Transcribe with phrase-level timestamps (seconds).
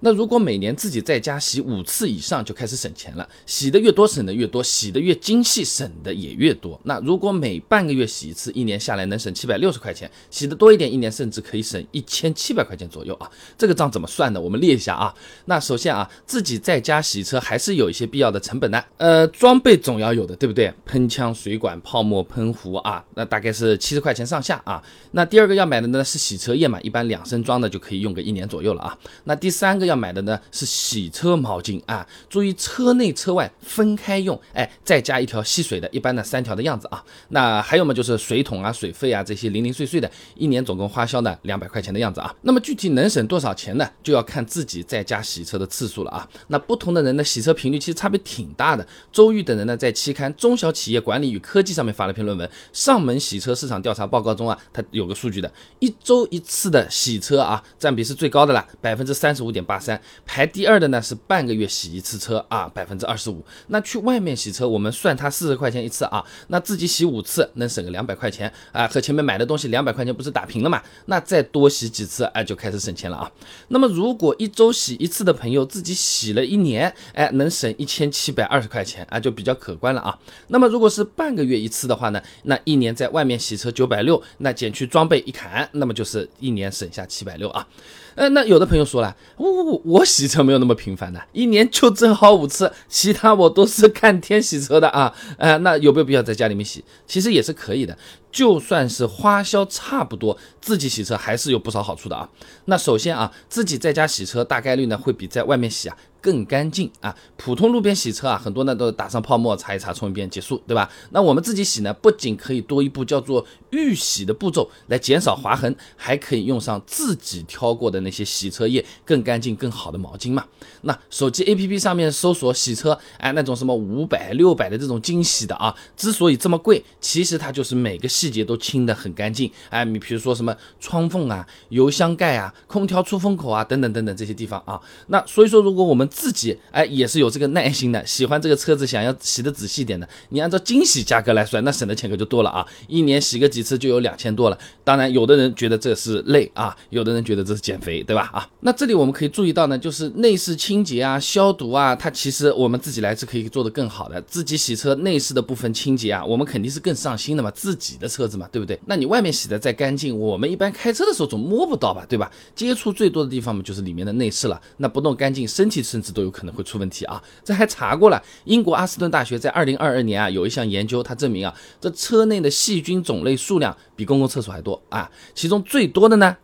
[0.00, 3.26] 那如果每年自己在家洗五次以上，就开始省钱了。
[3.46, 6.78] 洗的越多，省的越多；洗的越精细，省的也越多。
[6.84, 13.30] 那如果每半个月洗一次，一年下来能省七百六十块钱；洗的多一点，一年甚至可以省一千七百块钱左右啊！
[13.56, 14.38] 这个账怎么算的？
[14.38, 15.14] 我们列一下啊。
[15.46, 18.84] 那首先啊，自己在家洗车还是有一些必要的成本的。
[18.98, 20.70] 呃，装备总要有的，对不对？
[20.84, 24.82] 喷枪、水管、泡沫喷壶啊，那大概是七十块钱上下啊。
[25.12, 28.98] 那第二个要买的呢是洗车液嘛，一般两升装的就可以用个一年左右了啊。
[29.24, 29.85] 那第三个。
[29.86, 37.02] 要买的呢是洗车毛巾啊，注意车内车外分开用，哎，再加一条吸水的，一般的三条的样子啊。
[37.28, 42.34] 那还有嘛，就是水桶啊、水费啊这些零零碎碎的，一年总共花销呢两百块钱的样子啊。
[42.42, 43.88] 那么具体能省多少钱呢？
[44.02, 46.28] 就要看自己在家洗车的次数了啊。
[46.48, 48.86] 那不同的人的洗车频率其实差别挺大的。
[49.12, 59.75] 周玉等人呢在期刊《中小企业管理与科技》上面发了篇论文《上门洗车市场调查报告》中啊，他有个数据的，一周一次的洗车啊，占比是最高的了，百分之三十五点八。
[59.78, 63.44] 三排第二的呢是半个月洗一次车啊，百分之二十五。
[63.68, 70.82] 那去外面洗车，我们算它四十块钱一次啊，那自己洗五次能省个两百块钱啊，和前面买的东西两百块钱不是打平了嘛？
[71.06, 73.30] 那再多洗几次，哎，就开始省钱了啊。
[73.68, 80.18] 那么如果一周洗一次的朋友自己洗了一年，哎，能省一千七百二十块钱啊，就比较可观了啊。
[80.48, 87.66] 那么如果是半个月一次的话呢，那一年在外面洗车九百六，那减去装备一砍，那么就是一年省下七百六啊。
[88.14, 95.12] 呃，那有的朋友说了，呜呜我洗车没有那么频繁的，一年就正好五次，其他我都是看天洗车的啊。
[95.38, 96.84] 呃，那有没有必要在家里面洗？
[97.06, 97.96] 其实也是可以的，
[98.36, 102.28] 就算是花销差不多，自己洗车还是有不少好处的啊。
[102.66, 105.96] 那首先啊，自己在家洗车大概率呢会比在外面洗啊。
[106.18, 107.14] 更干净啊！
[107.36, 110.90] 普通路边洗车啊，很多呢都打上泡沫，擦一擦，冲一遍结束，对吧？
[111.10, 120.44] 那我们自己洗呢，不仅可以多一步叫做预洗的步骤来减少划痕，还可以用上自己挑过的那些洗车液，更干净、更好的毛巾嘛。
[120.80, 129.50] 那手机 APP 上面搜索洗车，哎，那种什么五百、六百的这种精洗的啊，之所以这么贵，其实它就是每个细节都清的很干净。
[129.70, 140.08] 哎，你比如说什么窗缝啊、油箱盖啊、空调出风口啊等等等等这些地方啊，那所以说如果我们自己哎也是有这个耐心的，喜欢这个车子，想要洗的仔细点的。
[140.30, 142.66] 你按照精洗价格来算，那省的钱可就多了啊！
[142.88, 144.58] 一年洗个几次就有两千多了。
[144.82, 148.30] 当然，有的人觉得这是累啊，有的人觉得这是减肥，对吧？
[148.32, 154.20] 啊，那这里我们可以注意到呢，就是内饰清洁啊、消毒啊，它其实我们自己来是可以做得更好的。
[154.22, 158.80] 自己洗车内饰的部分清洁啊，我们肯定是更上心的嘛，自己的车车子嘛，对不对？
[158.86, 162.32] 那你外面洗的再干净，我们一般开车的时候总摸不到吧，对吧？
[162.54, 164.58] 接触最多的地方嘛，就是里面的内饰了。
[164.78, 167.22] 那不弄干净，身体甚至都有可能会出问题啊！
[167.44, 176.34] 这还查过了，英国阿斯顿大学在二零二二年啊有一项研究，它证明啊，这车内的细菌种类数量比公共厕所还多啊，其中最多的呢。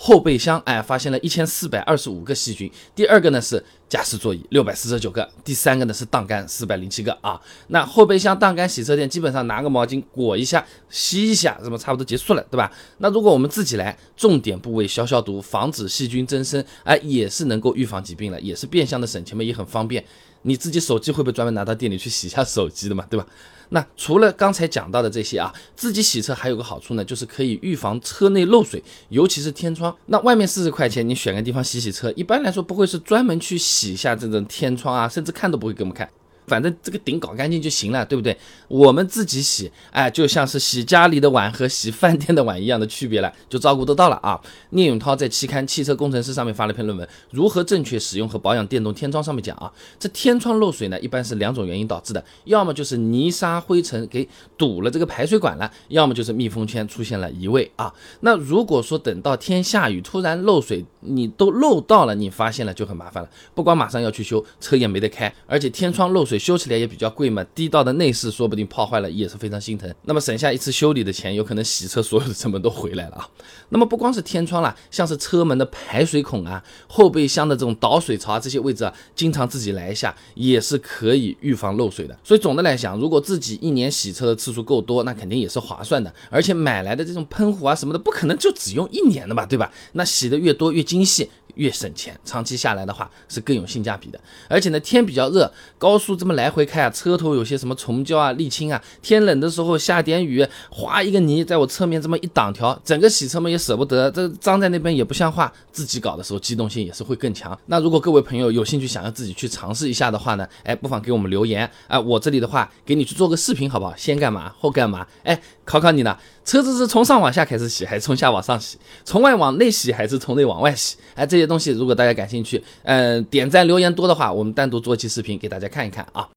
[0.00, 2.70] 后备箱哎，发现了一千四百二十五个细菌。
[2.94, 5.28] 第二个呢是驾驶座椅六百四十九个。
[5.42, 7.40] 第三个呢是档杆四百零七个啊。
[7.66, 12.70] 那后备箱、档杆、洗车店基本上拿个毛巾裹一下、吸一下，这么差不多结束了，对吧？
[12.98, 20.04] 那如果我们自己来，重点部位消消毒，防止细菌增生，哎，也是能够预防疾病了，也是变相的省钱嘛，也很方便。
[20.42, 23.26] 你自己手机会不会专门拿到店里去洗一下手机的嘛， 对吧？
[23.70, 29.94] 那除了刚才讲到的这些啊，自己洗车还有个好处呢，就是可以预防车内漏水，尤其是天窗。
[30.06, 36.08] 那外面四十块钱，你选个地方洗洗车，一般来说不会是专门去洗一下这种天窗啊，甚至看都不会给我们看。
[36.48, 38.36] 反正这个顶搞干净就行了，对不对？
[38.66, 44.40] 我们自己洗，哎，就像是洗家里的碗和洗饭店的碗一样的区别了，就照顾得到了啊。
[44.70, 49.22] 聂永涛在期刊《汽车工程师》上面发了一篇论文，如何正确使用和保养电动天窗。
[49.22, 54.26] 上面讲啊，这天窗漏水呢，一般是两种原因导致的，要么就是泥沙灰尘给
[54.56, 57.92] 堵了这个排水管了，要么就是密封圈出现了移位啊。
[58.20, 66.38] 那如果说等到天下雨突然漏水，你都漏到了，你发现了就很麻烦了，不光马上要去修，车也没得开，而且天窗漏水。
[66.38, 69.92] 修起来也比较贵嘛，地道的内饰说不定泡坏了也是非常心疼。
[70.04, 73.28] 那么省下一次修理的钱，有可能洗车所有的成本都回来了啊。
[73.70, 82.16] 那么不光是天窗啦，像是车门的排水孔啊、后备箱的这种导水槽啊这些位置啊，经常自己来一下也是可以预防漏水的。
[82.22, 86.14] 所以总的来讲，如果自己一年洗车的次数够多，那肯定也是划算的。
[86.30, 89.70] 而且买来的这种喷壶啊什么的，不可能就只用一年的嘛，对吧？
[89.92, 91.30] 那洗的越多越精精细。
[91.54, 94.20] 越省钱，长期下来的话是更有性价比的。
[94.48, 105.52] 而且呢，天比较热，高速这么来回开啊，车头有些什么虫胶啊、沥青啊，天冷的时候下点雨，滑一个泥，在我侧面这么一挡条，整个洗车嘛也舍不得，这脏在那边也不像话。
[105.72, 107.58] 自己搞的时候机动性也是会更强。
[107.66, 113.92] 那如果各位朋友有兴趣想要自己去尝试一下的话呢，哎，不妨给我们留言啊，我这里的话给你去做个视频好不好？
[113.96, 115.04] 先干嘛后干嘛？
[115.24, 116.16] 哎，考考你呢。
[116.48, 118.78] 车子是从上往下开始洗，还是从下往上洗？
[119.04, 120.96] 从外往内洗，还是从内往外洗？
[121.14, 126.26] 哎，这些东西如果大家感兴趣，嗯，点赞留言多的话，我们单独做一期视频给大家看一看啊。